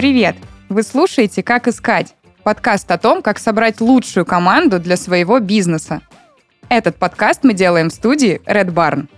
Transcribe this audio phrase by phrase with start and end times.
[0.00, 0.36] Привет!
[0.70, 6.00] Вы слушаете «Как искать»– подкаст о том, как собрать лучшую команду для своего бизнеса.
[6.70, 9.08] Этот подкаст мы делаем в студии Red Barn.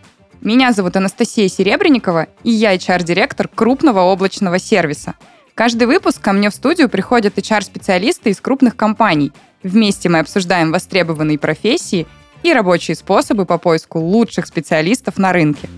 [0.41, 5.15] Меня зовут Анастасия Серебренникова, и я HR-директор крупного облачного сервиса.
[5.55, 9.31] Каждый выпуск ко мне в студию приходят HR-специалисты из крупных компаний.
[9.63, 12.09] Вместе мы обсуждаем востребованные профессии
[12.43, 15.69] и рабочие способы по поиску лучших специалистов на рынке.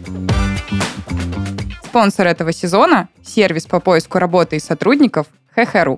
[1.95, 5.97] Спонсор этого сезона– сервис по поиску работы и сотрудников hh.ru.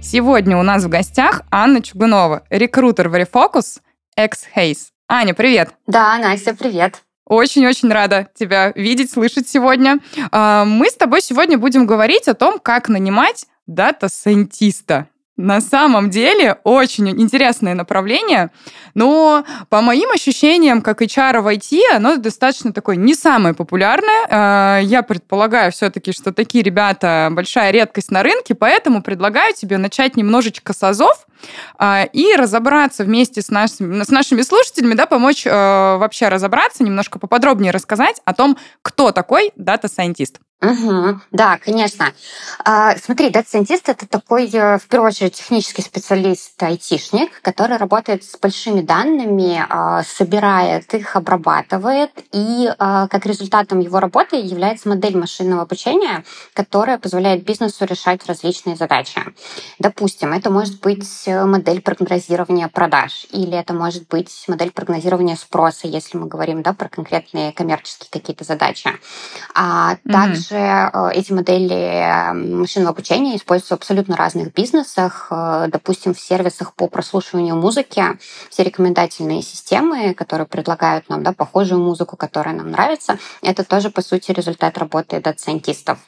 [0.00, 3.80] Сегодня у нас в гостях Анна Чугунова, рекрутер Verifocus,
[4.14, 4.92] экс- Hays.
[5.08, 5.70] Аня, привет!
[5.88, 7.02] Да, Настя, привет!
[7.26, 9.98] Очень-очень рада тебя видеть, слышать сегодня.
[10.30, 15.08] А, мы с тобой сегодня будем говорить о том, как нанимать дата-сайентиста.
[15.36, 18.50] На самом деле очень интересное направление,
[18.94, 24.26] но по моим ощущениям, как HR в IT, оно достаточно такое не самое популярное.
[24.30, 30.16] А, я предполагаю все-таки, что такие ребята большая редкость на рынке, поэтому предлагаю тебе начать
[30.16, 31.26] немножечко с азов
[32.12, 37.72] и разобраться вместе с нашими, с нашими слушателями, да, помочь э, вообще разобраться, немножко поподробнее
[37.72, 40.40] рассказать о том, кто такой дата-сайентист.
[40.64, 42.12] Угу, да, конечно.
[42.64, 48.38] А, смотри, дата-сайентист— это такой, э, в первую очередь, технический специалист, айтишник, который работает с
[48.38, 55.62] большими данными, а, собирает их, обрабатывает, и а, как результатом его работы является модель машинного
[55.62, 56.24] обучения,
[56.54, 59.20] которая позволяет бизнесу решать различные задачи.
[59.78, 66.16] Допустим, это может быть модель прогнозирования продаж, или это может быть модель прогнозирования спроса, если
[66.18, 68.90] мы говорим да, про конкретные коммерческие какие-то задачи.
[69.54, 76.14] А также также э, эти модели машинного обучения используются в абсолютно разных бизнесах, э, допустим,
[76.14, 78.04] в сервисах по прослушиванию музыки,
[78.50, 84.02] все рекомендательные системы, которые предлагают нам да, похожую музыку, которая нам нравится, это тоже, по
[84.02, 85.98] сути, результат работы дата-сайентистов.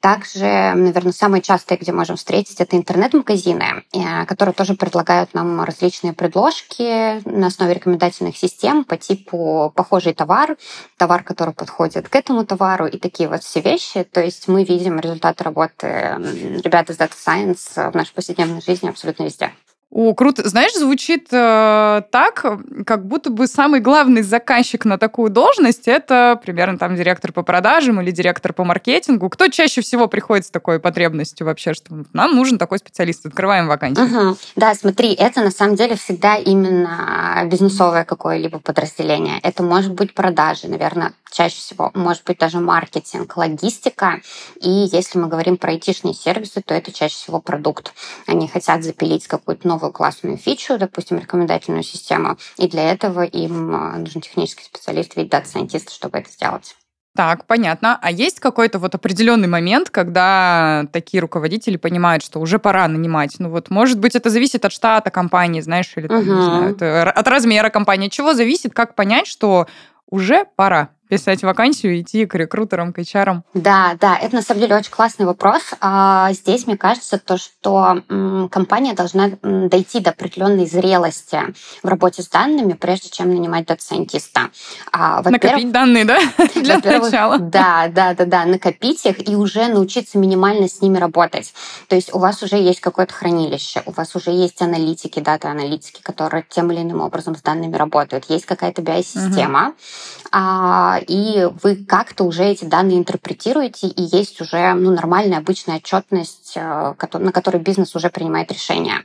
[0.00, 0.44] Также,
[0.74, 7.20] наверное, самые частые, где можем встретить, это интернет-магазины, э, которые тоже предлагают нам различные предложки
[7.28, 10.56] на основе рекомендательных систем по типу похожий товар,
[10.96, 14.04] товар, который подходит к этому товару и такие вот все вещи.
[14.04, 19.24] То есть мы видим результаты работы ребят из Data Science в нашей повседневной жизни абсолютно
[19.24, 19.52] везде.
[19.90, 20.46] О, круто.
[20.46, 22.44] Знаешь, звучит э, так,
[22.86, 27.98] как будто бы самый главный заказчик на такую должность это примерно там директор по продажам
[28.02, 29.30] или директор по маркетингу.
[29.30, 34.28] Кто чаще всего приходит с такой потребностью вообще, что нам нужен такой специалист, открываем вакансию?
[34.30, 34.36] Угу.
[34.56, 39.40] Да, смотри, это на самом деле всегда именно бизнесовое какое-либо подразделение.
[39.42, 44.20] Это может быть продажи, наверное, чаще всего, может быть даже маркетинг, логистика.
[44.60, 47.94] И если мы говорим про айтишные сервисы, то это чаще всего продукт.
[48.26, 53.74] Они хотят запилить какую-то новую новую классную фичу, допустим, рекомендательную систему, и для этого им
[53.74, 56.74] а, нужен технический специалист, ведь дата-сайентист, чтобы это сделать.
[57.14, 57.98] Так, понятно.
[58.00, 63.36] А есть какой-то вот определенный момент, когда такие руководители понимают, что уже пора нанимать?
[63.38, 66.32] Ну вот, может быть, это зависит от штата компании, знаешь, или там, угу.
[66.32, 68.06] не знаю, от размера компании.
[68.06, 69.66] От чего зависит, как понять, что
[70.08, 70.90] уже пора?
[71.08, 73.40] Писать вакансию, идти к рекрутерам, к HR?
[73.54, 75.62] Да, да, это на самом деле очень классный вопрос.
[75.80, 78.02] А, здесь, мне кажется, то, что
[78.50, 81.40] компания должна дойти до определенной зрелости
[81.82, 84.50] в работе с данными, прежде чем нанимать дата-сайентиста.
[84.92, 86.18] А, накопить данные, да,
[86.54, 87.38] для начала?
[87.38, 91.52] Да, да, да, да, накопить их и уже научиться минимально с ними работать.
[91.88, 96.44] То есть у вас уже есть какое-то хранилище, у вас уже есть аналитики, дата-аналитики, которые
[96.48, 98.26] тем или иным образом с данными работают.
[98.28, 104.92] Есть какая-то BI-система, угу и вы как-то уже эти данные интерпретируете, и есть уже ну,
[104.92, 109.04] нормальная обычная отчетность, э, на которой бизнес уже принимает решения.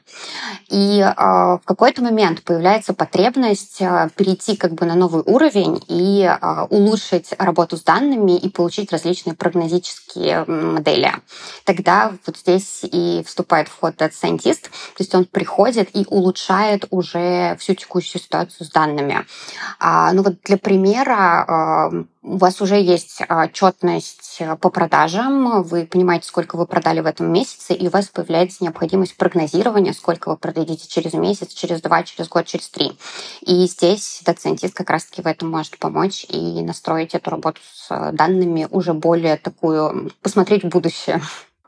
[0.69, 6.29] И э, в какой-то момент появляется потребность э, перейти как бы на новый уровень и
[6.69, 11.11] улучшить работу с данными и получить различные прогнозические модели.
[11.65, 16.85] Тогда вот здесь и вступает в ход Data Scientist, то есть он приходит и улучшает
[16.89, 19.25] уже всю текущую ситуацию с данными.
[19.79, 21.82] А, ну вот для примера
[22.21, 27.73] у вас уже есть отчетность по продажам, вы понимаете, сколько вы продали в этом месяце,
[27.73, 32.45] и у вас появляется необходимость прогнозирования, сколько вы продадите через месяц, через два, через год,
[32.45, 32.97] через три.
[33.41, 38.67] И здесь дата-сайентист как раз-таки в этом может помочь и настроить эту работу с данными
[38.71, 41.21] уже более такую, посмотреть в будущее.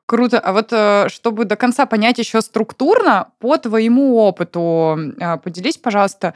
[0.06, 0.40] Круто.
[0.40, 6.36] А вот э, чтобы до конца понять еще структурно, по твоему опыту, э, поделись, пожалуйста,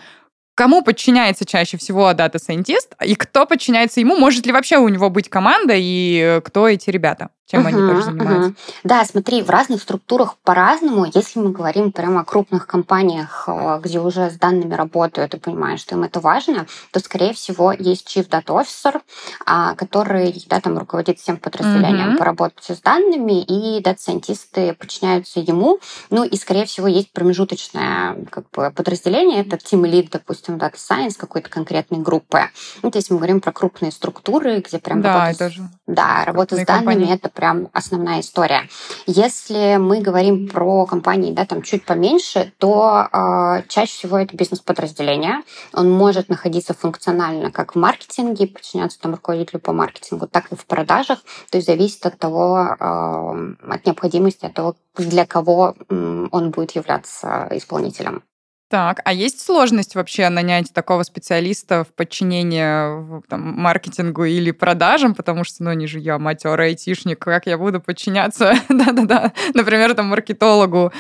[0.60, 4.18] кому подчиняется чаще всего дата-сайентист и кто подчиняется ему?
[4.18, 7.30] Может ли вообще у него быть команда и кто эти ребята?
[7.50, 8.50] Чем uh-huh, они тоже занимаются.
[8.52, 8.80] Uh-huh.
[8.84, 11.08] Да, смотри, в разных структурах по-разному.
[11.14, 15.80] Если мы говорим прямо о крупных компаниях, э, где уже с данными работают и понимаешь,
[15.80, 19.02] что им это важно, то, скорее всего, есть Chief Data Officer,
[19.46, 22.18] а, который да, там руководит всем подразделением uh-huh.
[22.18, 25.80] по работе с данными, и дата-сайентисты подчиняются ему.
[26.12, 31.16] Ну и, скорее всего, есть промежуточное как бы, подразделение, это Team Lead, допустим, Data Science
[31.18, 32.42] какой-то конкретной группы.
[32.84, 36.24] Ну, то есть мы говорим про крупные структуры, где прям да, работа, это же да,
[36.26, 38.68] работа с данными это прям основная история.
[39.08, 45.36] Если мы говорим про компании, да, там чуть поменьше, то э, чаще всего это бизнес-подразделение.
[45.72, 50.66] Он может находиться функционально как в маркетинге, подчиняться там руководителю по маркетингу, так и в
[50.66, 51.20] продажах.
[51.50, 57.48] То есть зависит от того, э, от необходимости, от того, для кого он будет являться
[57.52, 58.24] исполнителем.
[58.70, 65.44] Так, а есть сложность вообще нанять такого специалиста в подчинение там, маркетингу или продажам, потому
[65.44, 70.94] что, ну, не же я матерый айтишник, как я буду подчиняться, да-да-да, например, там, маркетологу.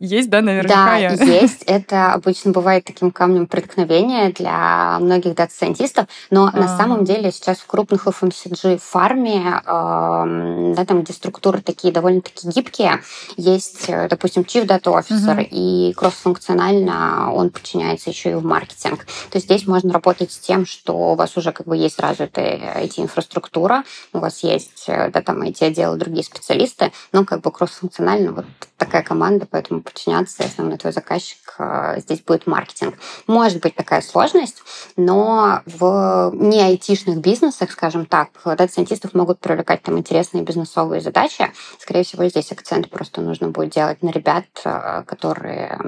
[0.00, 0.86] Есть, да, наверняка?
[0.86, 1.12] Да, я...
[1.12, 1.62] есть.
[1.62, 6.56] Это обычно бывает таким камнем преткновения для многих дата-сайентистов, но а.
[6.56, 12.48] на самом деле сейчас в крупных FMCG фарме, э, да, там, где структуры такие довольно-таки
[12.48, 13.00] гибкие,
[13.36, 15.48] есть, э, допустим, Chief Data Officer угу.
[15.48, 19.04] и кроссфункционально он подчиняется еще и в маркетинг.
[19.30, 22.82] То есть здесь можно работать с тем, что у вас уже как бы есть развитая
[22.84, 28.46] IT-инфраструктура, у вас есть э, да, там IT-отделы, другие специалисты, но как бы кроссфункционально вот
[28.76, 32.96] такая команда, поэтому подчиняться, основной твой заказчик э, здесь будет маркетинг.
[33.26, 34.62] Может быть такая сложность,
[34.96, 41.52] но в не айтишных бизнесах, скажем так, дата-сайентистов могут привлекать там интересные бизнесовые задачи.
[41.78, 45.78] Скорее всего, здесь акцент просто нужно будет делать на ребят, э, которые,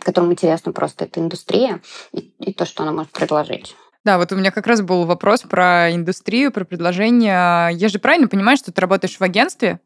[0.00, 1.80] которым интересно интересна просто эта индустрия
[2.12, 3.76] и, и то, что она может предложить.
[4.04, 7.70] Да, вот у меня как раз был вопрос про индустрию, про предложение.
[7.72, 9.80] Я же правильно понимаю, что ты работаешь в агентстве,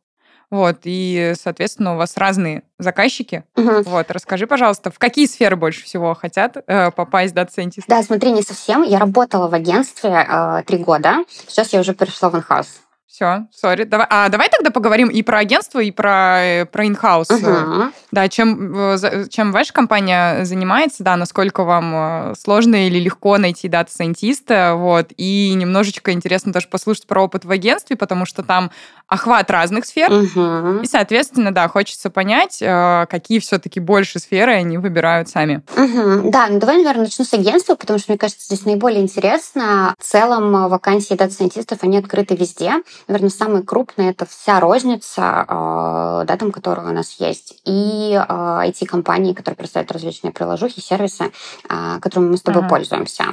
[0.50, 3.44] вот, и, соответственно, у вас разные заказчики.
[3.56, 3.82] Угу.
[3.82, 7.88] Вот, расскажи, пожалуйста, в какие сферы больше всего хотят э, попасть дата-сайентисты?
[7.88, 8.82] Да, смотри, не совсем.
[8.82, 11.18] Я работала в агентстве э, три года.
[11.46, 12.80] Сейчас я уже перешла в in-house.
[13.08, 13.84] Все, sorry.
[13.84, 14.06] Давай.
[14.10, 17.30] А давай тогда поговорим и про агентство, и про, э, про in-house.
[17.30, 17.90] Uh-huh.
[18.12, 23.66] Да, чем, э, чем ваша компания занимается, да, насколько вам э, сложно или легко найти
[23.66, 28.70] дата-сайентиста, вот, и немножечко интересно тоже послушать про опыт в агентстве, потому что там
[29.06, 30.82] охват разных сфер, uh-huh.
[30.82, 35.62] и, соответственно, да, хочется понять, какие все-таки больше сферы они выбирают сами.
[35.74, 36.30] Uh-huh.
[36.30, 39.94] Да, ну давай, наверное, начну с агентства, потому что, мне кажется, здесь наиболее интересно.
[39.98, 42.74] В целом вакансии дата-сайентистов, они открыты везде,
[43.06, 49.32] наверное, самый крупный это вся розница, э, да, там, которая у нас есть, и IT-компании,
[49.32, 51.30] э, которые представляют различные приложухи, сервисы,
[51.68, 52.70] э, которыми мы с тобой ага.
[52.70, 53.24] пользуемся.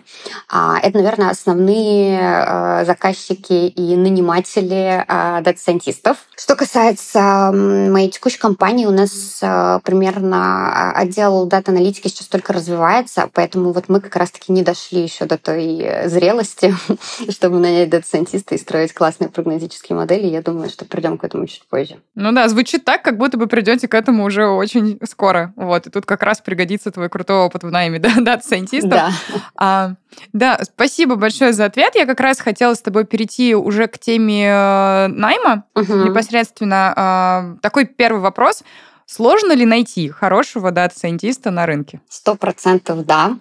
[0.50, 6.18] А, это, наверное, основные заказчики и наниматели дата-сайентистов.
[6.36, 9.40] Что касается моей текущей компании, у нас
[9.84, 15.38] примерно отдел дата-аналитики сейчас только развивается, поэтому вот мы как раз-таки не дошли еще до
[15.38, 16.76] той зрелости,
[17.30, 21.48] чтобы нанять дата-сайентиста и строить классные прогнозирования математические модели, я думаю, что придем к этому
[21.48, 21.98] чуть позже.
[22.16, 25.54] Ну да, звучит так, как будто бы придете к этому уже очень скоро.
[25.56, 28.92] Вот, и тут как раз пригодится твой крутой опыт в найме да, дата-сайентистов.
[28.92, 29.12] Да.
[29.56, 29.92] А,
[30.34, 31.96] да, спасибо большое за ответ.
[31.96, 35.94] Я как раз хотела с тобой перейти уже к теме э, найма угу.
[35.94, 36.94] непосредственно.
[36.96, 38.64] А, такой первый вопрос.
[39.08, 42.02] Сложно ли найти хорошего дата-сайентиста на рынке?
[42.10, 43.38] Сто процентов да.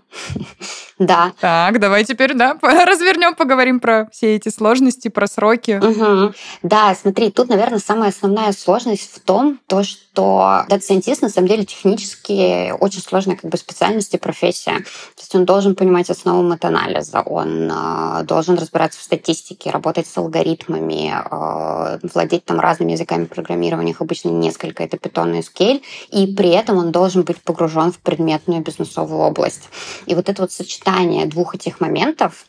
[0.98, 1.32] да.
[1.40, 5.80] Так, давай теперь, да, развернем, поговорим про все эти сложности, про сроки.
[5.82, 6.34] Угу.
[6.62, 11.64] Да, смотри, тут, наверное, самая основная сложность в том, то, что дата-сайентист, на самом деле,
[11.64, 14.78] технически очень сложная как бы специальность и профессия.
[14.78, 20.16] То есть он должен понимать основу мета-анализа, он э, должен разбираться в статистике, работать с
[20.16, 25.82] алгоритмами, э, владеть там разными языками программирования, их обычно несколько, это Python и SQL,
[26.12, 29.68] и при этом он должен быть погружен в предметную бизнесовую область.
[30.06, 30.83] И вот это вот сочетание
[31.26, 32.46] двух этих моментов,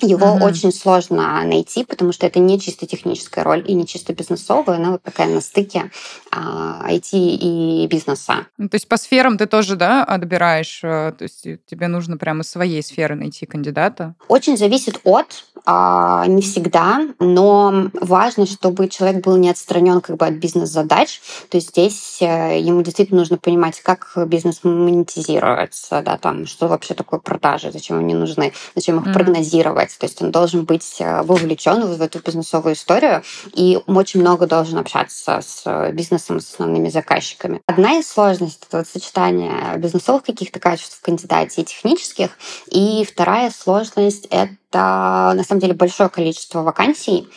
[0.00, 0.44] его mm-hmm.
[0.44, 4.92] очень сложно найти, потому что это не чисто техническая роль и не чисто бизнесовая, она
[4.92, 5.90] вот такая на стыке
[6.30, 8.46] а, IT и бизнеса.
[8.58, 10.80] Ну, то есть по сферам ты тоже, да, отбираешь?
[10.82, 14.14] Э, то есть тебе нужно прямо своей сферы найти кандидата?
[14.28, 20.26] Очень зависит от, а, не всегда, но важно, чтобы человек был не отстранен как бы
[20.26, 21.20] от бизнес-задач.
[21.50, 26.94] То есть здесь э, ему действительно нужно понимать, как бизнес монетизируется, да, там, что вообще
[26.94, 29.12] такое продажи, зачем они нужны, зачем их mm-hmm.
[29.12, 29.98] прогнозировать развивать.
[29.98, 33.22] То есть он должен быть э, вовлечен в эту бизнесовую историю
[33.54, 37.60] и очень много должен общаться с бизнесом, с основными заказчиками.
[37.66, 42.30] Одна из сложностей— это вот сочетание бизнесовых каких-то качеств в кандидате и технических.
[42.70, 47.28] И вторая сложность— это на самом деле большое количество вакансий.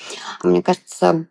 [0.43, 1.25] Мне кажется,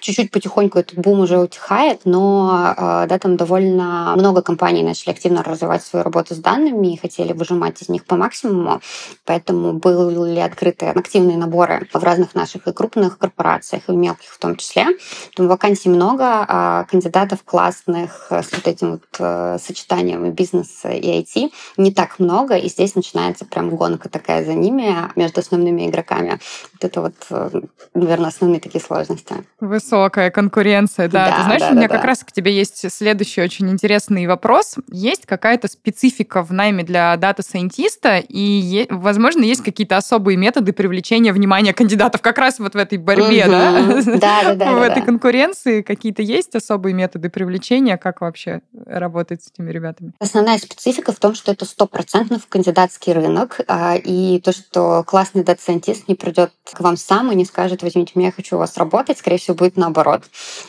[0.00, 5.82] чуть-чуть потихоньку этот бум уже утихает, но да, там довольно много компаний начали активно развивать
[5.82, 8.80] свою работу с данными и хотели выжимать из них по максимуму.
[9.24, 14.56] Поэтому были открыты активные наборы в разных наших и крупных корпорациях, и мелких в том
[14.56, 14.86] числе.
[15.28, 21.50] Поэтому вакансий много, а кандидатов классных с вот этим вот э, сочетанием бизнеса и IT
[21.76, 26.40] не так много, и здесь начинается прям гонка такая за ними между основными игроками.
[26.72, 27.60] Вот это вот, э,
[27.94, 29.39] наверное, основные такие сложности.
[29.60, 31.26] Высокая конкуренция, да.
[31.26, 32.08] да Ты знаешь, да, у меня да, как да.
[32.08, 34.76] раз к тебе есть следующий очень интересный вопрос.
[34.90, 41.72] Есть какая-то специфика в найме для дата-сайентиста, и, возможно, есть какие-то особые методы привлечения внимания
[41.72, 43.50] кандидатов как раз вот в этой борьбе, угу.
[43.50, 44.02] да?
[44.04, 44.72] Да, да, да.
[44.80, 47.96] В этой конкуренции какие-то есть особые методы привлечения?
[47.96, 50.12] Как вообще работать с этими ребятами?
[50.18, 56.08] Основная специфика в том, что это стопроцентно кандидатский рынок, а, и то, что классный дата-сайентист
[56.08, 59.18] не придет к вам сам и не скажет, возьмите меня, я хочу у вас работать,
[59.30, 60.24] скорее всего, будет наоборот.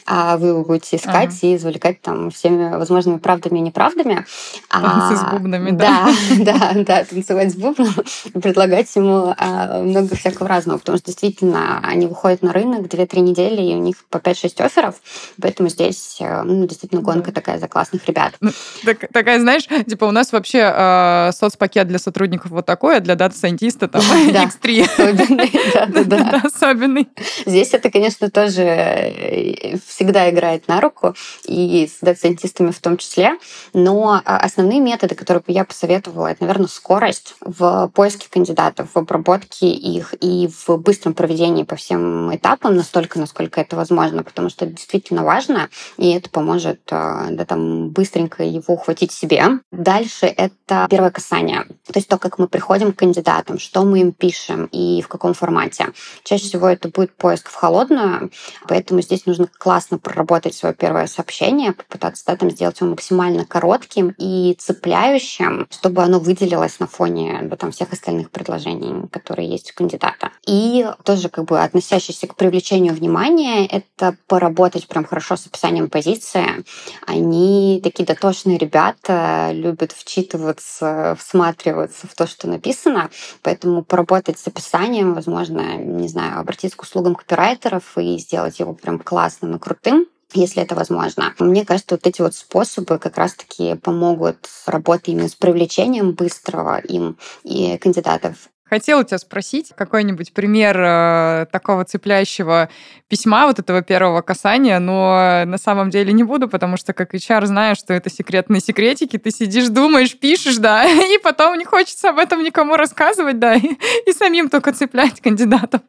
[0.05, 1.37] А вы будете искать ага.
[1.41, 4.25] и извлекать там всеми возможными правдами и неправдами.
[4.69, 6.09] А, с бубнами, да.
[6.37, 7.93] Да, да, да, танцевать с бубном,
[8.33, 13.61] предлагать ему а, много всякого разного, потому что действительно они выходят на рынок 2-3 недели,
[13.61, 14.95] и у них по 5-6 офферов,
[15.41, 18.33] поэтому здесь э, ну, действительно гонка такая за классных ребят.
[18.41, 18.51] Ну,
[18.85, 23.15] так, такая, знаешь, типа у нас вообще э, соцпакет для сотрудников вот такой, а для
[23.15, 24.83] дата-сайентиста там x3.
[24.83, 27.09] Особенный, да, Особенный.
[27.45, 31.15] Здесь это, конечно, тоже э, всегда играет на руку,
[31.45, 33.37] и с дата-сайентистами в том числе,
[33.73, 38.97] но а, основные методы, которые бы я посоветовала, это, наверное, скорость в поиске кандидатов, в
[38.97, 44.65] обработке их и в быстром проведении по всем этапам настолько, насколько это возможно, потому что
[44.65, 49.43] это действительно важно, и это поможет э, да, там, быстренько его ухватить себе.
[49.71, 51.65] Дальше это первое касание.
[51.85, 55.33] То есть то, как мы приходим к кандидатам, что мы им пишем и в каком
[55.33, 55.89] формате.
[56.23, 58.31] Чаще всего это будет поиск в холодную,
[58.67, 64.13] поэтому здесь нужно классно проработать свое первое сообщение, попытаться да, там, сделать его максимально коротким
[64.17, 69.75] и цепляющим, чтобы оно выделилось на фоне да, там, всех остальных предложений, которые есть у
[69.75, 70.31] кандидата.
[70.45, 76.63] И тоже как бы относящийся к привлечению внимания, это поработать прям хорошо с описанием позиции.
[77.05, 83.09] Они такие дотошные ребята, любят вчитываться, всматриваться в то, что написано,
[83.41, 88.99] поэтому поработать с описанием, возможно, не знаю, обратиться к услугам копирайтеров и сделать его прям
[88.99, 91.33] классным и крутым если это возможно.
[91.39, 97.17] Мне кажется, вот эти вот способы как раз-таки помогут работать именно с привлечением быстрого им
[97.43, 102.69] и кандидатов Хотела тебя спросить какой-нибудь пример э, такого цепляющего
[103.09, 107.47] письма, вот этого первого касания, но на самом деле не буду, потому что как HR
[107.47, 112.17] знаю, что это секретные секретики, ты сидишь, думаешь, пишешь, да, и потом не хочется об
[112.17, 115.81] этом никому рассказывать, да, и, и самим только цеплять кандидатов.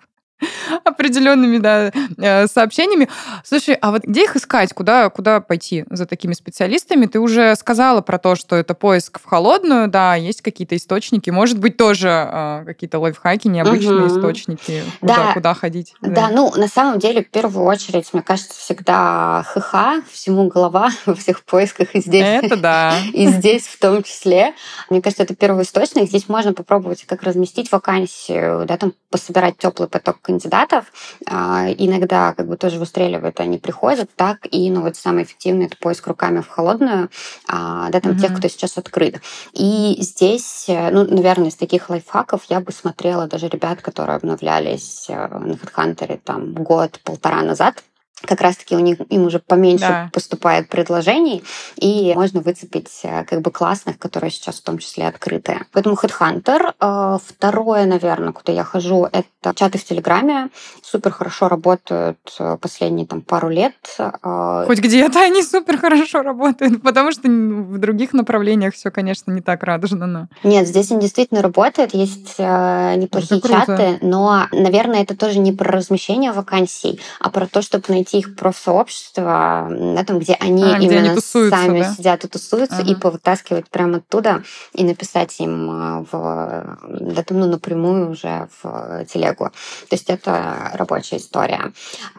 [0.85, 3.09] определенными да, э, сообщениями.
[3.45, 4.73] Слушай, а вот где их искать?
[4.73, 7.07] Куда, куда пойти за такими специалистами?
[7.07, 11.31] Ты уже сказала про то, что это поиск в холодную, да, есть какие-то источники.
[11.31, 14.07] Может быть, тоже э, какие-то лайфхаки, необычные угу.
[14.07, 15.33] источники, куда, да.
[15.35, 15.95] куда ходить.
[16.01, 16.11] Да.
[16.11, 21.15] да, ну, на самом деле, в первую очередь, мне кажется, всегда ХХ, всему голова во
[21.15, 22.25] всех поисках и здесь.
[22.43, 22.99] Это да.
[23.13, 24.55] И здесь в том числе.
[24.91, 26.09] Мне кажется, это первый источник.
[26.09, 30.87] Здесь можно попробовать как разместить вакансию, да, там пособирать теплый поток кандидатов.
[31.27, 35.77] А, иногда как бы тоже выстреливают, они приходят, так и, ну вот самый эффективный это
[35.77, 37.11] поиск руками в холодную,
[37.49, 38.21] а, да, там mm-hmm.
[38.21, 39.21] тех, кто сейчас открыт.
[39.53, 45.07] И здесь, э, ну, наверное, из таких лайфхаков я бы смотрела даже ребят, которые обновлялись
[45.09, 47.83] э, на HeadHunter там год-полтора назад,
[48.23, 50.11] как раз-таки у них им уже поменьше да.
[50.13, 51.43] поступает предложений,
[51.77, 55.67] и можно выцепить э, как бы классных, которые сейчас в том числе открытые.
[55.73, 56.75] Поэтому Headhunter.
[56.81, 60.51] Э, второе, наверное, куда я хожу, это чаты в Телеграме.
[60.83, 63.75] Супер хорошо работают э, последние там пару лет.
[63.97, 69.63] Хоть где-то они супер хорошо работают, потому что в других направлениях все, конечно, не так
[69.63, 70.07] радужно.
[70.07, 70.29] Но...
[70.45, 76.33] Нет, здесь они действительно работают, есть неплохие чаты, но, наверное, это тоже не про размещение
[76.33, 80.87] вакансий, а про то, чтобы найти найти их профсообщество, да, там, где они а, именно
[80.87, 81.95] где они тусуются, сами да?
[81.95, 82.91] сидят и тусуются, ага.
[82.91, 84.43] и повытаскивать прямо оттуда
[84.73, 89.51] и написать им а, в, да, там, ну, напрямую уже в телегу.
[89.89, 91.73] То есть это рабочая история.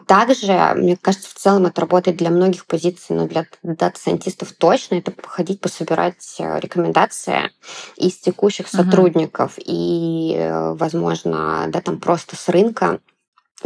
[0.06, 5.10] Также, мне кажется, в целом это работает для многих позиций, но для дата-сайентистов точно это
[5.10, 7.50] походить, пособирать э, рекомендации
[7.96, 9.64] из текущих сотрудников ага.
[9.66, 13.00] и, э, возможно, да, там просто с рынка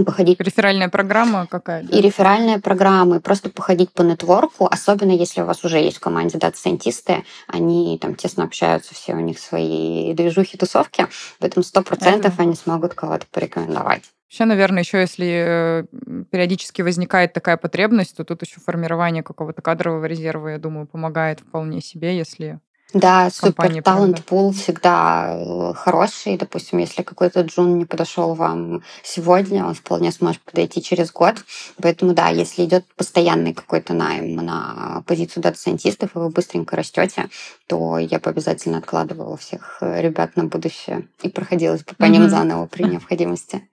[0.05, 0.40] походить.
[0.40, 1.83] Реферальная программа какая?
[1.83, 6.00] И реферальная программа, и просто походить по нетворку, особенно если у вас уже есть в
[6.00, 11.07] команде дата-сайентисты, они там тесно общаются, все у них свои движухи, тусовки,
[11.40, 14.02] поэтому сто процентов они смогут кого-то порекомендовать.
[14.28, 20.05] Вообще, наверное, еще если э, периодически возникает такая потребность, то тут еще формирование какого-то кадрового
[20.05, 22.61] резерва, я думаю, помогает вполне себе, если
[22.95, 26.38] да, супер talent pool всегда э, хороший.
[26.38, 31.37] Допустим, если какой-то джун не подошел вам сегодня, он вполне сможет подойти через год.
[31.83, 37.28] Поэтому да, если идет постоянный какой-то найм на позицию дата-сайентистов, и вы быстренько растете,
[37.66, 42.09] то я бы обязательно откладывала всех э, ребят на будущее и проходилась бы по mm-hmm.
[42.09, 43.68] ним заново при необходимости.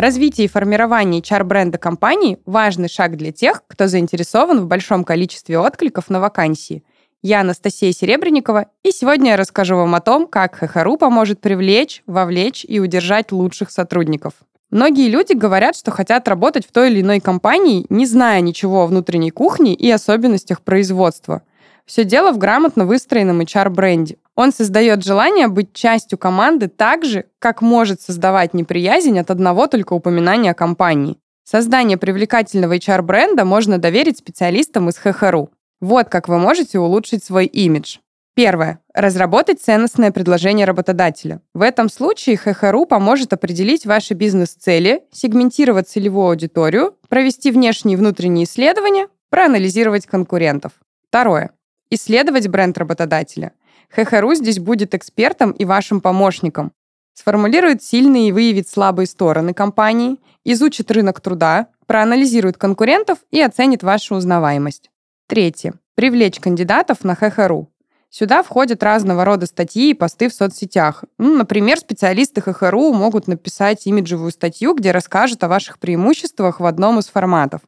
[0.00, 6.08] Развитие и формирование HR-бренда компании– важный шаг для тех, кто заинтересован в большом количестве откликов
[6.08, 6.82] на вакансии.
[7.20, 12.64] Я Анастасия Серебренникова, и сегодня я расскажу вам о том, как ХХРУ поможет привлечь, вовлечь
[12.66, 14.32] и удержать лучших сотрудников.
[14.70, 18.86] Многие люди говорят, что хотят работать в той или иной компании, не зная ничего о
[18.86, 21.42] внутренней кухне и особенностях производства.
[21.90, 24.18] Все дело в грамотно выстроенном HR-бренде.
[24.36, 29.94] Он создает желание быть частью команды так же, как может создавать неприязнь от одного только
[29.94, 31.18] упоминания о компании.
[31.42, 35.50] Создание привлекательного HR-бренда можно доверить специалистам из ХХРУ.
[35.80, 37.96] Вот как вы можете улучшить свой имидж.
[38.36, 38.78] Первое.
[38.94, 41.40] Разработать ценностное предложение работодателя.
[41.54, 48.44] В этом случае ХХРУ поможет определить ваши бизнес-цели, сегментировать целевую аудиторию, провести внешние и внутренние
[48.44, 50.74] исследования, проанализировать конкурентов.
[51.08, 51.50] Второе.
[51.92, 53.52] Исследовать бренд работодателя.
[53.88, 56.70] ХХРУ здесь будет экспертом и вашим помощником.
[57.14, 64.14] Сформулирует сильные и выявит слабые стороны компании, изучит рынок труда, проанализирует конкурентов и оценит вашу
[64.14, 64.90] узнаваемость.
[65.26, 65.74] Третье.
[65.96, 67.68] Привлечь кандидатов на ХХРУ.
[68.08, 71.04] Сюда входят разного рода статьи и посты в соцсетях.
[71.18, 77.00] Ну, например, специалисты ХХРУ могут написать имиджевую статью, где расскажут о ваших преимуществах в одном
[77.00, 77.62] из форматов.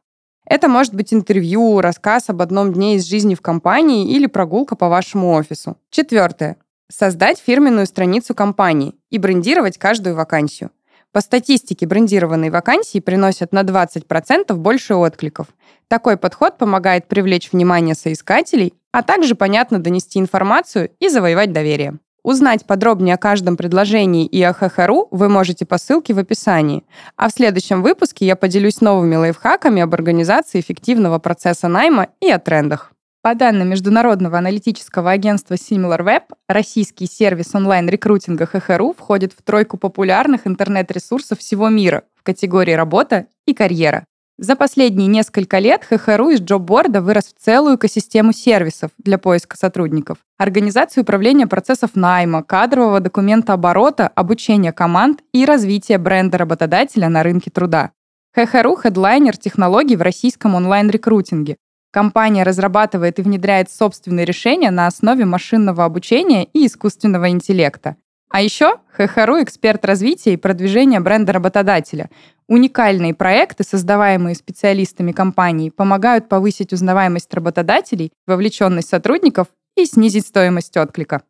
[0.53, 4.87] Это может быть интервью, рассказ об одном дне из жизни в компании или прогулка по
[4.87, 5.77] вашему офису.
[5.89, 6.57] Четвертое.
[6.91, 10.69] Создать фирменную страницу компании и брендировать каждую вакансию.
[11.11, 15.47] По статистике, брендированные вакансии приносят на 20% больше откликов.
[15.87, 21.97] Такой подход помогает привлечь внимание соискателей, а также понятно донести информацию и завоевать доверие.
[22.23, 26.85] Узнать подробнее о каждом предложении и о ХХРУ вы можете по ссылке в описании.
[27.17, 32.39] А в следующем выпуске я поделюсь новыми лайфхаками об организации эффективного процесса найма и о
[32.39, 32.93] трендах.
[33.21, 41.39] По данным международного аналитического агентства SimilarWeb, российский сервис онлайн-рекрутинга ХХРУ входит в тройку популярных интернет-ресурсов
[41.39, 44.05] всего мира в категории «Работа» и «Карьера».
[44.39, 50.17] За последние несколько лет ХХРУ из джобборда вырос в целую экосистему сервисов для поиска сотрудников.
[50.39, 57.51] Организацию управления процессов найма, кадрового документа оборота, обучения команд и развития бренда работодателя на рынке
[57.51, 57.91] труда.
[58.35, 61.57] ХХРУ– хедлайнер технологий в российском онлайн-рекрутинге.
[61.91, 67.97] Компания разрабатывает и внедряет собственные решения на основе машинного обучения и искусственного интеллекта.
[68.33, 72.09] А еще ХХРУ– эксперт развития и продвижения бренда работодателя.
[72.47, 81.21] Уникальные проекты, создаваемые специалистами компании, помогают повысить узнаваемость работодателей, вовлеченность сотрудников и снизить стоимость отклика.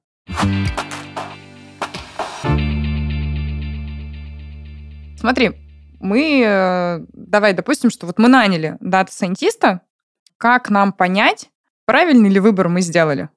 [5.18, 5.52] Смотри,
[6.00, 9.82] мы, э, давай допустим, что вот мы наняли дата-сайентиста,
[10.38, 11.50] как нам понять,
[11.86, 13.28] правильный ли выбор мы сделали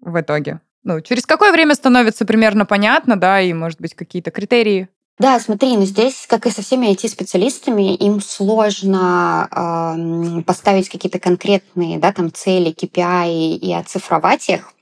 [0.00, 0.60] в итоге?
[0.84, 4.88] Ну, через какое время становится примерно понятно, да, и, может быть, какие-то критерии?
[5.18, 11.98] Да, смотри, ну здесь, как и со всеми IT-специалистами, им сложно э, поставить какие-то конкретные
[11.98, 14.72] да, там, цели, KPI и оцифровать их.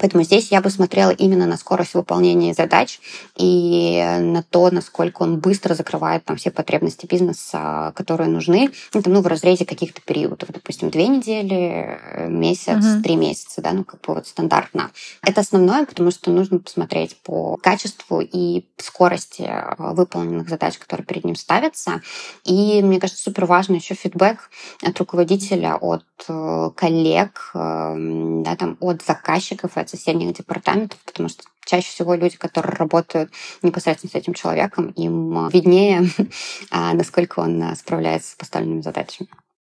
[0.00, 3.00] Поэтому здесь я бы смотрела именно на скорость выполнения задач
[3.36, 9.12] и на то, насколько он быстро закрывает там все потребности бизнеса, которые нужны, ну, там,
[9.12, 13.02] ну в разрезе каких-то периодов, допустим, две недели, месяц, uh-huh.
[13.02, 14.90] три месяца, да, ну как бы вот стандартно.
[15.22, 21.24] Это основное, потому что нужно посмотреть по качеству и скорости э, выполненных задач, которые перед
[21.24, 22.02] ним ставятся.
[22.44, 24.50] И мне кажется, супер важно еще фидбэк
[24.82, 31.44] от руководителя, от э, коллег, эм, да, там, от заказчиков от соседних департаментов, потому что
[31.64, 33.30] чаще всего люди, которые работают
[33.62, 36.04] непосредственно с этим человеком, им виднее,
[36.70, 39.28] а, насколько он а, справляется с поставленными задачами.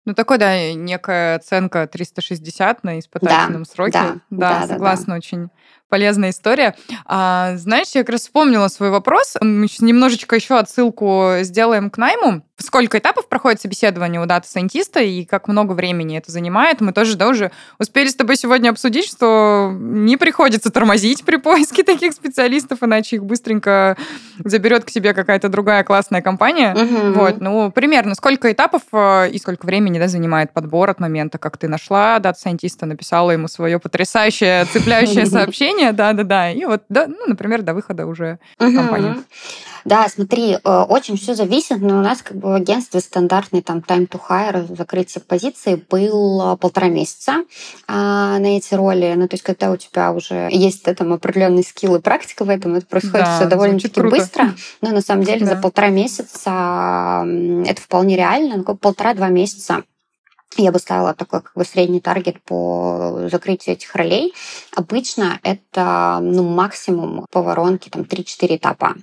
[0.07, 3.93] Ну, такой, да, некая оценка 360 на испытательном да, сроке.
[3.93, 5.19] Да, да, да согласна, да.
[5.19, 5.51] очень
[5.91, 6.75] полезная история.
[7.05, 9.37] А, знаешь, я как раз вспомнила свой вопрос.
[9.41, 12.43] Мы сейчас немножечко еще отсылку сделаем к найму.
[12.57, 16.81] Сколько этапов проходит собеседование у дата-сайентиста и как много времени это занимает.
[16.81, 21.83] Мы тоже да, уже успели с тобой сегодня обсудить, что не приходится тормозить при поиске
[21.85, 23.97] таких специалистов, иначе их быстренько
[24.45, 26.75] заберет к себе какая-то другая классная компания.
[26.75, 27.13] Угу.
[27.19, 31.57] Вот, ну, примерно сколько этапов э, и сколько времени да, занимает подбор от момента, как
[31.57, 37.27] ты нашла дата-сайентиста, написала ему свое потрясающее, цепляющее сообщение, обучения, да-да-да, и вот, да, ну,
[37.27, 39.25] например, до выхода уже в компанию.
[39.87, 43.79] Да, смотри, э, очень все зависит, но у нас как бы в агентстве стандартный там
[43.79, 47.45] time to hire, закрытие позиции был полтора месяца
[47.89, 49.15] а, на эти роли.
[49.17, 52.75] Ну, то есть, когда у тебя уже есть там определенный скилл и практика в этом,
[52.75, 54.55] это происходит да, все довольно-таки быстро.
[54.83, 55.55] Но на самом деле да.
[55.55, 57.25] за полтора месяца
[57.65, 58.59] это вполне реально.
[58.59, 59.85] Ну, полтора-два месяца
[60.57, 64.35] я бы ставила такой как бы средний таргет по закрытию этих ролей.
[64.75, 68.95] Обычно это ну, максимум по воронке там 3-4 этапа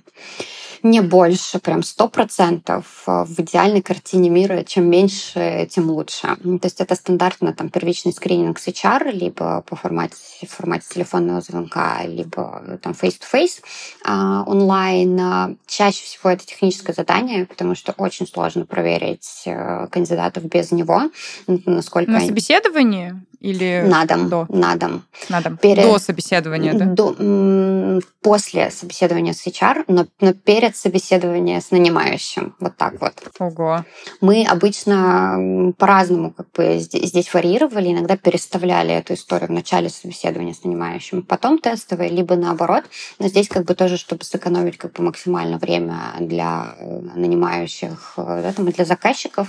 [0.82, 6.36] не больше, прям сто процентов э, в идеальной картине мира, чем меньше, тем лучше.
[6.36, 11.40] То есть это стандартно там первичный скрининг с HR, либо по формате, в формате телефонного
[11.40, 13.62] звонка, либо э, там face-to-face
[14.04, 15.18] а, онлайн.
[15.20, 21.10] А, чаще всего это техническое задание, потому что очень сложно проверить э, кандидатов без него,
[21.46, 22.10] насколько...
[22.10, 23.14] На собеседовании?
[23.40, 24.46] Или на дом, до?
[24.48, 25.04] На дом.
[25.28, 25.56] На дом.
[25.58, 25.84] Перед...
[25.84, 26.86] До собеседования, да?
[26.86, 32.54] До, после собеседования с HR, но, но перед собеседованием с нанимающим.
[32.60, 33.14] Вот так вот.
[33.38, 33.84] Ого.
[34.20, 40.64] Мы обычно по-разному как бы здесь варьировали, иногда переставляли эту историю в начале собеседования с
[40.64, 42.84] нанимающим, потом тестовые, либо наоборот.
[43.18, 48.42] Но здесь как бы тоже, чтобы сэкономить как бы максимально время для э, нанимающих, э,
[48.42, 49.48] да, там, и для заказчиков,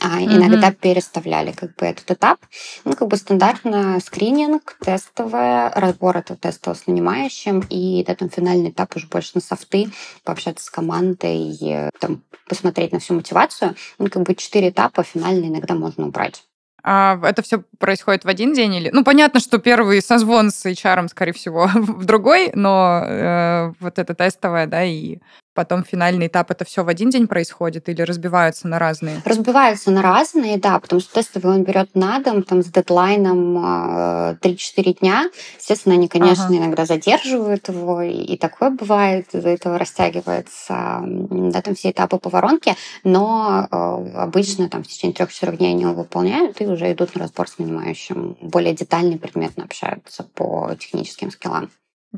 [0.00, 0.76] а, иногда mm-hmm.
[0.76, 2.38] переставляли как бы этот этап.
[2.84, 8.70] Ну, как бы стандартно скрининг, тестовое, разбор этого тестового с нанимающим, и да, там финальный
[8.70, 9.90] этап уже больше на софты,
[10.24, 13.74] пообщаться с командой, э, там, посмотреть на всю мотивацию.
[13.98, 16.44] Ну, как бы четыре этапа, финальный иногда можно убрать.
[16.82, 18.90] А это все происходит в один день или?
[18.92, 24.14] Ну, понятно, что первый созвон с HR, скорее всего, в другой, но э, вот это
[24.14, 25.18] тестовое, да, и
[25.56, 29.20] потом финальный этап, это все в один день происходит или разбиваются на разные?
[29.24, 34.36] Разбиваются на разные, да, потому что тестовый он берет на дом, там, с дедлайном 3-4
[34.42, 35.30] э, дня.
[35.58, 36.56] Естественно, они, конечно, ага.
[36.58, 42.76] иногда задерживают его, и такое бывает, из-за этого растягивается, да, там все этапы по воронке,
[43.02, 43.76] но э,
[44.16, 47.58] обычно там в течение 3-4 дней они его выполняют и уже идут на разбор с
[47.58, 48.36] нанимающим.
[48.42, 51.70] Более детально предметно общаются по техническим скиллам.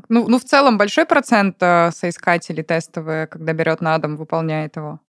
[0.07, 4.99] Ну, ну, в целом большой процент э, соискателей тестовые, когда берет на дом, выполняет его?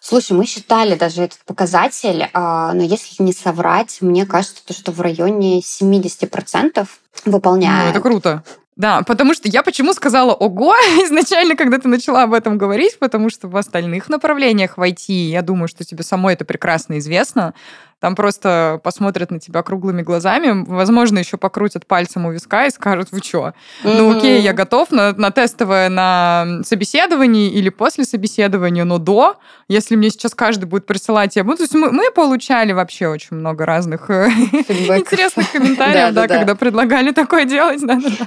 [0.00, 4.92] Слушай, мы считали даже этот показатель, а, но если не соврать, мне кажется, то, что
[4.92, 6.86] в районе 70%
[7.24, 7.84] выполняют.
[7.84, 8.44] Ну, это круто.
[8.76, 10.72] Да, потому что я почему сказала «ого»
[11.04, 15.42] изначально, когда ты начала об этом говорить, потому что в остальных направлениях в IT, я
[15.42, 17.54] думаю, что тебе самой это прекрасно известно,
[18.00, 23.08] там просто посмотрят на тебя круглыми глазами, возможно, еще покрутят пальцем у виска и скажут,
[23.10, 23.54] вы что?
[23.82, 23.96] Mm-hmm.
[23.96, 29.36] Ну окей, я готов на, на тестовое на собеседовании или после собеседования, но до,
[29.68, 31.58] если мне сейчас каждый будет присылать, я буду...
[31.58, 37.10] То есть мы, мы получали вообще очень много разных э, интересных комментариев, да, когда предлагали
[37.10, 37.80] такое делать.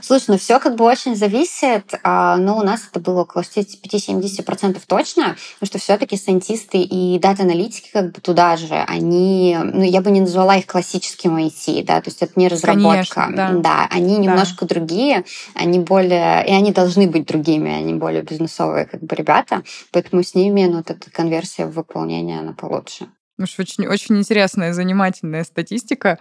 [0.03, 4.81] Слушай, ну все как бы очень зависит, а, но у нас это было около 65-70%
[4.85, 5.23] точно,
[5.59, 10.21] потому что все-таки сайентисты и дата-аналитики как бы туда же, они ну, я бы не
[10.21, 13.25] назвала их классическим IT, да, то есть это не разработка.
[13.25, 13.51] Конечно, да.
[13.51, 14.75] да, они немножко да.
[14.75, 20.23] другие, они более, и они должны быть другими, они более бизнесовые как бы ребята, поэтому
[20.23, 23.07] с ними ну, вот эта конверсия в выполнение, она получше.
[23.45, 26.19] Что, очень, очень интересная, занимательная статистика.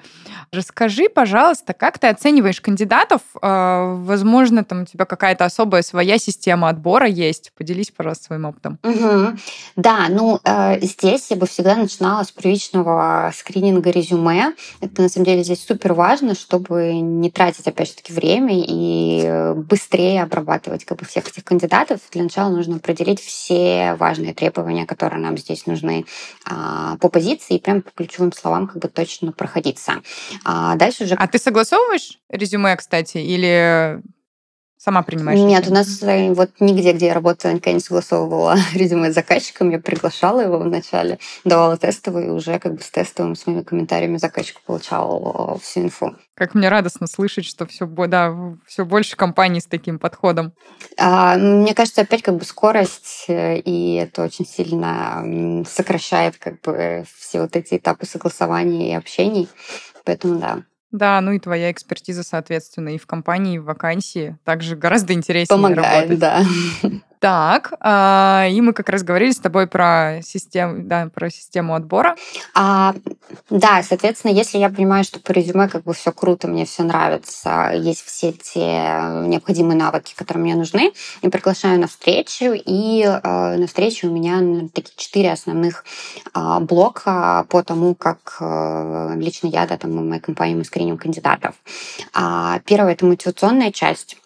[0.52, 3.22] Расскажи, пожалуйста, как ты оцениваешь кандидатов?
[3.40, 7.52] А, возможно, там у тебя какая-то особая своя система отбора есть.
[7.56, 8.78] Поделись, пожалуйста, своим опытом.
[8.82, 9.38] Угу.
[9.76, 14.54] Да, ну э, здесь я бы всегда начинала с первичного скрининга резюме.
[14.80, 19.52] Это на самом деле здесь супер важно, чтобы не тратить, опять же таки, время и
[19.54, 22.00] быстрее обрабатывать как бы всех этих кандидатов.
[22.12, 26.06] Для начала нужно определить все важные требования, которые нам здесь нужны
[26.46, 30.02] а, по позиции и прям по ключевым словам как бы точно проходиться.
[30.44, 31.14] А дальше уже...
[31.14, 34.00] А ты согласовываешь резюме, кстати, или
[34.82, 35.38] Сама принимаешь?
[35.38, 39.68] Нет, у нас э, вот нигде, где я работала, никогда не согласовывала резюме с заказчиком.
[39.68, 44.16] Я приглашала его вначале, давала тестовый, и уже как бы с тестовым, с моими комментариями
[44.16, 46.16] заказчик получал э, всю инфу.
[46.34, 48.34] Как мне радостно слышать, что все, да,
[48.66, 50.54] все больше компаний с таким подходом.
[50.96, 57.04] А, мне кажется, опять как бы скорость, э, и это очень сильно сокращает как бы
[57.18, 59.46] все вот эти этапы согласования и общений.
[60.06, 60.62] Поэтому да.
[60.92, 65.56] Да, ну и твоя экспертиза, соответственно, и в компании, и в вакансии также гораздо интереснее
[65.56, 66.18] Помогает, работать.
[66.18, 66.44] да.
[67.20, 72.16] Так, а, и мы как раз говорили с тобой про систему, да, про систему отбора.
[72.54, 72.94] А,
[73.50, 77.72] да, соответственно, если я понимаю, что по резюме как бы все круто, мне все нравится,
[77.74, 78.62] есть все те
[79.26, 84.40] необходимые навыки, которые мне нужны, я приглашаю на встречу, и э, на встрече у меня
[84.40, 85.84] ну, такие четыре основных
[86.34, 90.96] э, блока по тому, как э, лично я, да, там, в моей компании мы скриним
[90.96, 91.54] кандидатов.
[92.14, 94.16] А, первое— это мотивационная часть.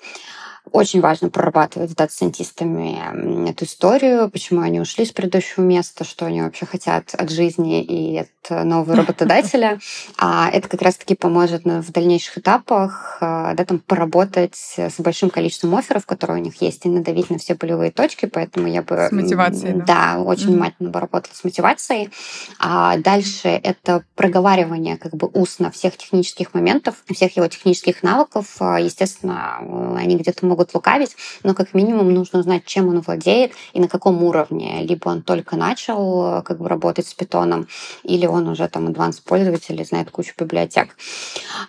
[0.72, 6.40] Очень важно прорабатывать с дата-сайентистами эту историю, почему они ушли с предыдущего места, что они
[6.40, 9.78] вообще хотят от жизни и от нового работодателя.
[10.16, 16.06] А это как раз-таки поможет в дальнейших этапах да, там, поработать с большим количеством офферов,
[16.06, 18.26] которые у них есть, и надавить на все болевые точки.
[18.26, 19.08] Поэтому я бы...
[19.10, 19.84] С мотивацией, да?
[19.84, 20.48] Да, очень mm-hmm.
[20.48, 22.10] внимательно бы работала с мотивацией.
[22.58, 28.56] А дальше это проговаривание как бы устно всех технических моментов, всех его технических навыков.
[28.60, 29.58] Естественно,
[29.96, 34.22] они где-то могут лукавить, но как минимум нужно узнать, чем он владеет и на каком
[34.22, 34.82] уровне.
[34.82, 37.68] Либо он только начал как бы работать с Python ом,
[38.02, 40.96] или он уже там advanced пользователь и знает кучу библиотек.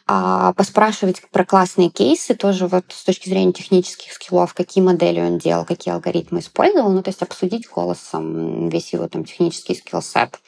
[0.08, 5.38] А, поспрашивать про классные кейсы тоже вот с точки зрения технических скиллов, какие модели он
[5.38, 10.40] делал, какие алгоритмы использовал, ну то есть обсудить голосом весь его там технический skillset.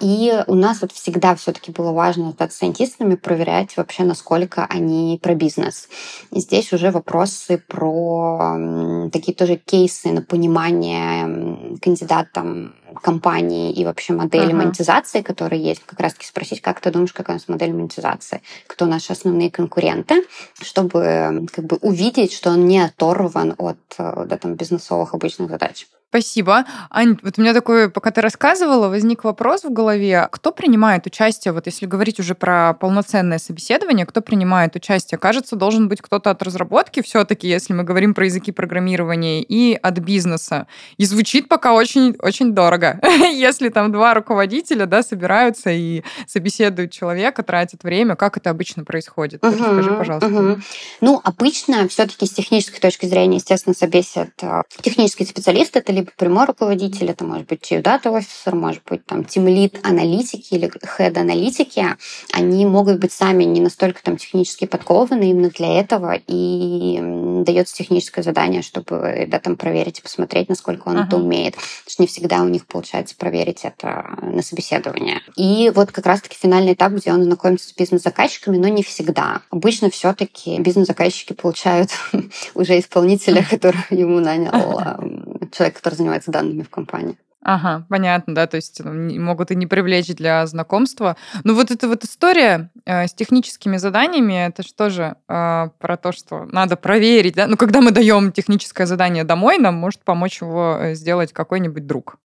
[0.00, 5.34] И у нас вот всегда все-таки было важно с дата-сайентистами проверять вообще, насколько они про
[5.34, 5.88] бизнес.
[6.30, 14.52] И здесь уже вопросы про такие тоже кейсы на понимание кандидатам компании и вообще модели
[14.52, 14.56] uh-huh.
[14.56, 18.42] монетизации, которые есть, как раз таки спросить, как ты думаешь, какая у нас модель монетизации,
[18.66, 20.24] кто наши основные конкуренты,
[20.60, 25.86] чтобы как бы увидеть, что он не оторван от да, там, бизнесовых обычных задач.
[26.08, 26.64] Спасибо.
[26.90, 30.28] Ань, вот у меня такой, пока ты рассказывала, возник вопрос в голове.
[30.30, 35.18] Кто принимает участие, вот если говорить уже про полноценное собеседование, кто принимает участие?
[35.18, 39.74] Кажется, должен быть кто-то от разработки все таки если мы говорим про языки программирования, и
[39.74, 40.66] от бизнеса.
[40.96, 43.00] И звучит пока очень-очень дорого.
[43.32, 49.42] если там два руководителя да, собираются и собеседуют человека, тратят время, как это обычно происходит?
[49.42, 50.60] Uh-huh, Расскажи, пожалуйста.
[51.00, 56.10] Ну, обычно все таки с технической точки зрения, естественно, собесят э, технический специалист, это либо
[56.16, 61.86] прямой руководитель, это может быть data officer, может быть там lead аналитики или head аналитики,
[62.32, 67.00] они могут быть сами не настолько там технически подкованы именно для этого, и
[67.44, 71.06] дается техническое задание, чтобы да, там проверить и посмотреть, насколько он uh-huh.
[71.06, 71.54] это умеет.
[71.54, 75.22] Потому что не всегда у них получается проверить это на собеседовании.
[75.36, 79.40] И вот как раз-таки финальный этап, где он знакомится с бизнес-заказчиками, но не всегда.
[79.50, 81.90] Обычно все-таки бизнес-заказчики получают
[82.54, 84.52] уже исполнителя, который ему нанял
[85.52, 87.16] человек, который занимается данными в компании.
[87.48, 91.16] Ага, понятно, да, то есть ну, могут и не привлечь для знакомства.
[91.44, 96.46] Ну вот эта вот история э, с техническими заданиями, это же э, про то, что
[96.46, 97.46] надо проверить, да?
[97.46, 102.18] Ну когда мы даем техническое задание домой, нам может помочь его э, сделать какой-нибудь друг.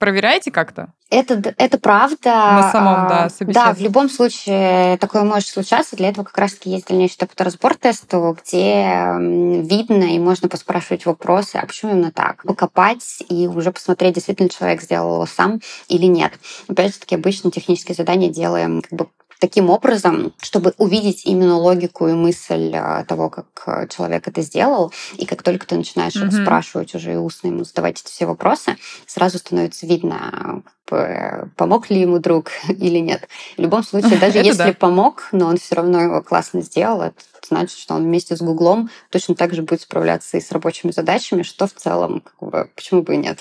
[0.00, 0.94] Проверяете как-то?
[1.10, 2.24] Это, это правда.
[2.24, 5.94] На самом, да, Да, в любом случае такое может случаться.
[5.94, 11.56] Для этого как раз-таки есть дальнейший этап разбор тестового, где видно и можно поспрашивать вопросы,
[11.56, 12.42] а почему именно так?
[12.44, 16.32] Покопать и уже посмотреть, действительно человек сделал его сам или нет.
[16.66, 19.06] Опять же таки, обычно технические задания делаем как бы
[19.40, 24.92] таким образом, чтобы увидеть именно логику и мысль а, того, как а, человек это сделал.
[25.16, 26.42] И как только ты начинаешь mm-hmm.
[26.42, 28.76] спрашивать уже и устно ему задавать эти все вопросы,
[29.06, 33.28] сразу становится видно, помог ли ему друг или нет.
[33.56, 37.16] В любом случае, даже если помог, но он все равно его классно сделал, это
[37.48, 41.42] значит, что он вместе с Гуглом точно так же будет справляться и с рабочими задачами,
[41.42, 43.38] что в целом, как бы, почему бы и нет.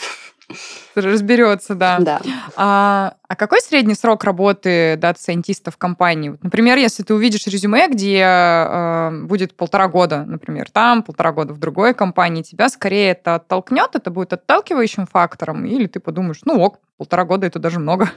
[0.96, 1.98] Разберется, да.
[2.00, 2.22] Да.
[2.56, 6.38] А, а какой средний срок работы дата-сайентиста в компании?
[6.42, 11.60] Например, если ты увидишь резюме, где э, будет полтора года, например, там, полтора года в
[11.60, 16.80] другой компании, тебя скорее это оттолкнет, это будет отталкивающим фактором, или ты подумаешь, ну ok,
[17.00, 18.12] полтора года это даже много.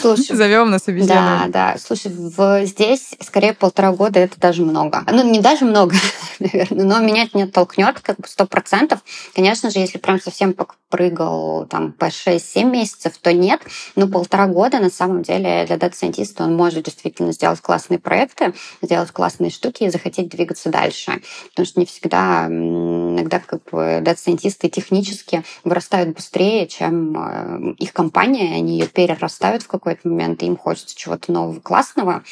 [0.00, 1.48] Слушай, Зовем на собеседование.
[1.48, 1.76] Да, да.
[1.78, 5.04] Слушай, в, здесь скорее полтора года это даже много.
[5.12, 5.94] Ну, не даже много,
[6.40, 9.00] наверное, но меня это не оттолкнет, как бы сто процентов.
[9.34, 10.54] Конечно же, если прям совсем
[10.88, 13.60] прыгал там по 6-7 месяцев, то нет.
[13.94, 19.10] Но полтора года на самом деле для дата-сайентиста он может действительно сделать классные проекты, сделать
[19.10, 21.20] классные штуки и захотеть двигаться дальше.
[21.50, 28.13] Потому что не всегда, иногда как бы дата-сайентисты технически вырастают быстрее, чем э, их компания
[28.14, 32.22] компания, они ее перерастают в какой-то момент, и им хочется чего-то нового, классного.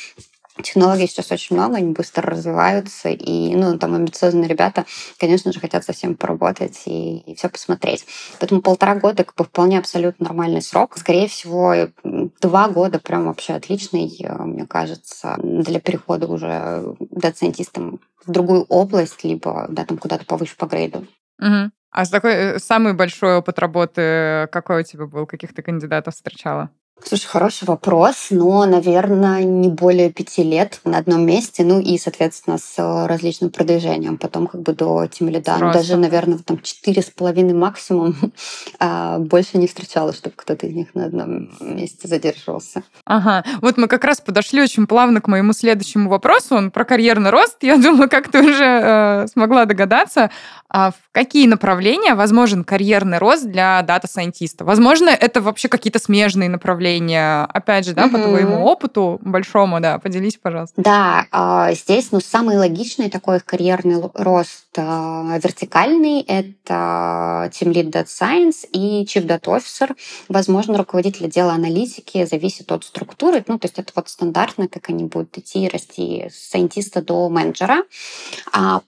[0.63, 4.85] Технологий сейчас очень много, они быстро развиваются, и ну, там амбициозные ребята,
[5.19, 8.05] конечно же, хотят совсем поработать и, и все посмотреть.
[8.39, 10.97] Поэтому полтора года как бы вполне абсолютно нормальный срок.
[10.99, 14.09] Скорее всего, два года прям вообще отличный,
[14.41, 20.67] мне кажется, для перехода уже доцентистом в другую область, либо да, там куда-то повыше по
[20.67, 21.07] грейду.
[21.41, 21.73] Угу.
[21.93, 25.27] А с такой э, самый большой опыт работы какой у тебя был?
[25.27, 26.71] Каких ты кандидатов встречала?
[27.05, 32.59] Слушай, хороший вопрос, но, наверное, не более пяти лет на одном месте, ну и, соответственно,
[32.59, 34.19] с различным продвижением.
[34.19, 38.15] Потом как бы до Тимлида, ну, даже, наверное, там четыре с половиной максимум.
[38.79, 42.83] А больше не встречала, чтобы кто-то из них на одном месте задерживался.
[43.05, 46.57] Ага, вот мы как раз подошли очень плавно к моему следующему вопросу.
[46.57, 47.59] Он про карьерный рост.
[47.63, 50.31] Я думаю, как ты уже э, смогла догадаться.
[50.75, 54.65] А в какие направления возможен карьерный рост для дата-сайентиста?
[54.65, 57.45] Возможно, это вообще какие-то смежные направления.
[57.45, 58.11] Опять же, да, mm-hmm.
[58.11, 60.81] по твоему опыту большому, да, поделись, пожалуйста.
[60.81, 68.07] Да, а, здесь, ну, самый логичный такой карьерный рост а, вертикальный— это Team Lead Data
[68.07, 69.95] Science и Chief Data Officer.
[70.31, 73.45] Возможно, руководитель отдела аналитики зависит от структуры.
[73.47, 77.29] Ну, то есть это вот стандартно, как они будут идти и расти с сайентиста до
[77.29, 77.83] менеджера.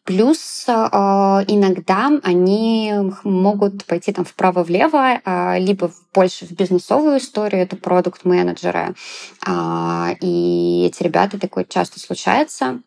[0.05, 2.93] Плюс иногда иногда они
[3.25, 8.95] могут пойти там вправо-влево, а, либо больше в бизнесовую историю, это продукт-менеджеры.
[9.47, 12.81] А, и эти ребята такое часто случается.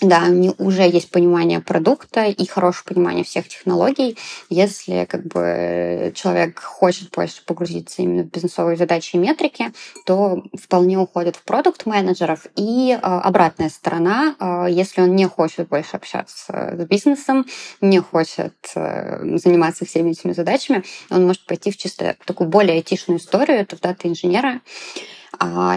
[0.00, 4.16] Да, у них уже есть понимание продукта и хорошее понимание всех технологий.
[4.48, 9.72] Если как бы человек хочет больше погрузиться именно в бизнесовые задачи и метрики,
[10.06, 12.46] то вполне уходит в продукт-менеджеров.
[12.56, 17.44] И э, обратная сторона, э, если он не хочет больше общаться с бизнесом,
[17.82, 23.20] не хочет э, заниматься всеми этими задачами, он может пойти в чисто такую более айтишную
[23.20, 24.60] историю, это в дата-инженера, а,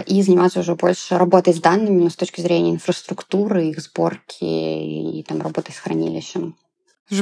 [0.06, 5.22] и заниматься уже больше работой с данными, но с точки зрения инфраструктуры, их сборки и
[5.22, 6.56] там работы с хранилищем.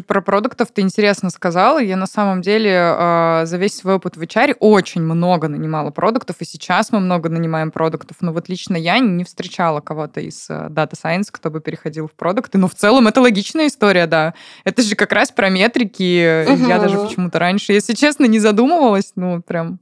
[0.07, 1.83] Про продуктов ты интересно сказала.
[1.83, 6.37] Я на самом деле э, за весь свой опыт в HR очень много нанимала продуктов,
[6.39, 8.19] и сейчас мы много нанимаем продуктов.
[8.21, 12.13] Но вот лично я не встречала кого-то из э, Data Science, кто бы переходил в
[12.13, 12.59] продукты.
[12.59, 14.35] Но в целом это логичная история, да.
[14.63, 16.49] Это же как раз про метрики.
[16.49, 16.69] Угу.
[16.69, 19.13] Я даже почему-то раньше, если честно, не задумывалась.
[19.17, 19.81] Ну, прям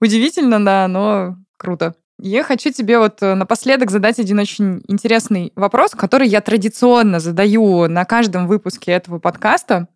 [0.00, 1.94] удивительно, да, но Круто.
[2.20, 7.86] Я хочу тебе вот э, напоследок задать один очень интересный вопрос, который я традиционно задаю
[7.86, 9.86] на каждом выпуске этого подкаста.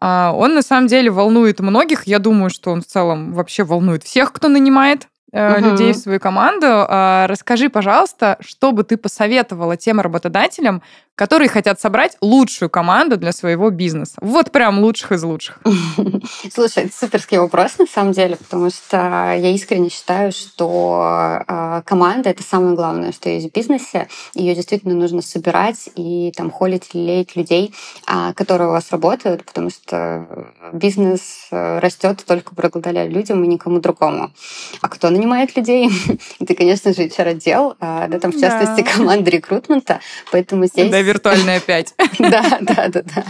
[0.00, 2.04] А, он на самом деле волнует многих.
[2.04, 5.70] Я думаю, что он в целом вообще волнует всех, кто нанимает угу.
[5.70, 6.66] людей в свою команду.
[6.68, 10.82] А, расскажи, пожалуйста, что бы ты посоветовала тем работодателям,
[11.16, 14.14] которые хотят собрать лучшую команду для своего бизнеса.
[14.20, 15.60] Вот прям лучших из лучших.
[16.52, 22.30] Слушай, это суперский вопрос на самом деле, потому что я искренне считаю, что э, команда—
[22.30, 24.08] это самое главное, что есть в бизнесе.
[24.34, 27.74] Ее действительно нужно собирать и там холить, лелеять людей,
[28.08, 30.26] э, которые у вас работают, потому что
[30.72, 34.32] бизнес э, растет только благодаря людям и никому другому.
[34.80, 35.90] А кто нанимает людей?
[36.40, 38.90] это, конечно же, HR-отдел, э, да, там, в частности, да.
[38.96, 40.00] команда рекрутмента.
[40.32, 41.94] Поэтому здесь виртуальная 5.
[42.18, 43.24] Да, да, да, да.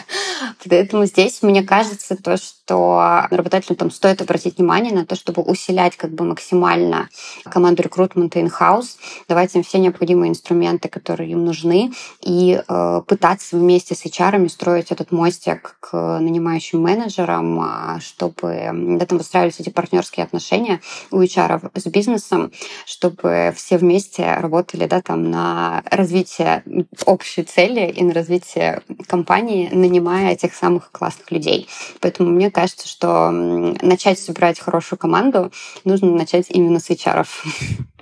[0.69, 5.97] Поэтому здесь, мне кажется, то, что работодателю там стоит обратить внимание на то, чтобы усилять
[5.97, 7.09] как бы максимально
[7.45, 8.97] команду рекрутмента in-house,
[9.29, 14.91] давать им все необходимые инструменты, которые им нужны, и э, пытаться вместе с HR строить
[14.91, 21.71] этот мостик к нанимающим менеджерам, а, чтобы да, там выстраивались эти партнерские отношения у HR
[21.75, 22.53] с бизнесом,
[22.87, 26.63] чтобы все вместе работали да, там, на развитие
[27.07, 31.69] общей цели цели и на развитие компании, нанимая этих самых классных людей.
[32.01, 35.51] Поэтому мне кажется, что начать собирать хорошую команду
[35.85, 37.27] нужно начать именно с HR.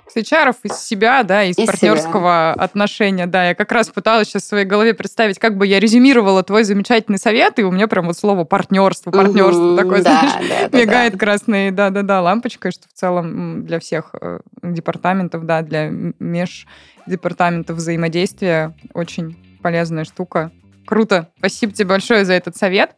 [0.05, 2.63] С HR, из себя, да, из, из партнерского себя.
[2.63, 3.47] отношения, да.
[3.47, 7.17] Я как раз пыталась сейчас в своей голове представить, как бы я резюмировала твой замечательный
[7.17, 10.77] совет, и у меня прям вот слово партнерство, партнерство угу, такое, да, знаешь, да, да,
[10.77, 11.19] мигает да.
[11.19, 19.35] красной, да-да-да, лампочкой, что в целом для всех э, департаментов, да, для междепартаментов взаимодействия очень
[19.63, 20.51] полезная штука.
[20.85, 21.29] Круто.
[21.39, 22.91] Спасибо тебе большое за этот совет.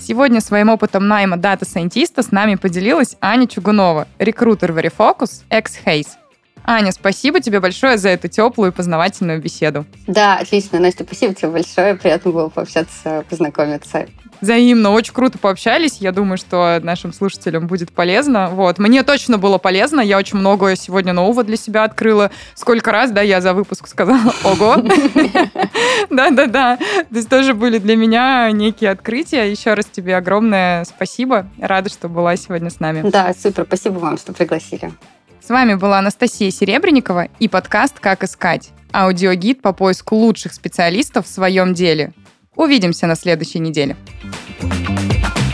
[0.00, 6.08] Сегодня своим опытом найма дата-сайентиста с нами поделилась Аня Чугунова, рекрутер Verifocus, ex-Hays.
[6.64, 9.84] Аня, спасибо тебе большое за эту теплую и познавательную беседу.
[10.06, 11.94] Да, отлично, Настя, спасибо тебе большое.
[11.96, 14.06] Приятно было пообщаться, познакомиться.
[14.40, 15.98] Взаимно, очень круто пообщались.
[15.98, 18.48] Я думаю, что нашим слушателям будет полезно.
[18.50, 18.78] Вот.
[18.78, 20.00] Мне точно было полезно.
[20.00, 22.30] Я очень много сегодня нового для себя открыла.
[22.54, 24.76] Сколько раз, да, я за выпуск сказала «Ого!»
[26.10, 26.76] Да-да-да.
[26.76, 29.50] То есть тоже были для меня некие открытия.
[29.50, 31.46] Еще раз тебе огромное спасибо.
[31.58, 33.08] Рада, что была сегодня с нами.
[33.08, 33.64] Да, супер.
[33.66, 34.92] Спасибо вам, что пригласили.
[35.44, 41.28] С вами была Анастасия Серебренникова и подкаст «Как искать» аудиогид по поиску лучших специалистов в
[41.28, 42.12] своем деле.
[42.56, 43.96] Увидимся на следующей неделе.
[44.58, 45.45] thank you